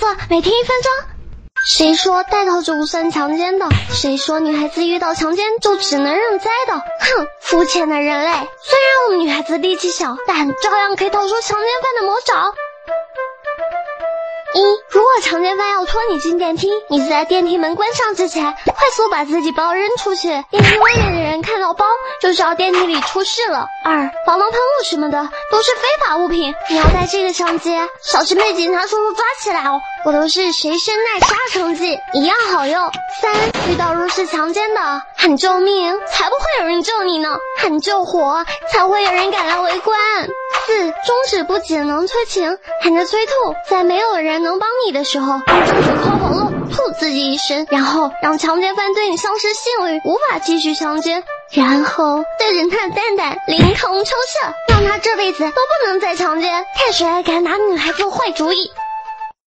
[0.00, 0.90] 色，每天一分钟。
[1.68, 3.66] 谁说戴套就不算强奸的？
[3.90, 6.72] 谁说女孩子遇到强奸就只能认栽的？
[6.72, 8.30] 哼，肤浅的人类！
[8.30, 8.48] 虽然
[9.04, 12.54] 我们女孩子力气小，但照样可以逃出强奸犯的魔爪。
[14.54, 21.84] 一，如果强奸犯要拖你进电梯，你在电梯门关上之前，快速把自己包扔出去，电梯外面的人看到包
[22.20, 23.66] 就知道电梯里出事了。
[23.84, 29.80] 二，防狼喷雾什么的都是非法物品，你要在这个上街，小心被警察叔叔抓起来哦。
[30.04, 32.90] 我都是随身带杀虫剂，一样好用。
[33.20, 33.34] 三，
[33.70, 39.98] 遇到入室强奸的，喊救命，才不会有人救你呢；喊救火，才会有人赶来围观。
[40.66, 43.32] 四，中指不仅能催情，还能催吐，
[43.68, 56.64] 在没有人能帮你的时候，用中指抠喉咙，吐自己一身，然后让强奸犯对你丧失信誉，无法继续强奸，然后对着他的蛋蛋凌空抽射，让他这辈子都不能再强奸。
[56.76, 58.70] 看谁还敢拿女孩子坏主意！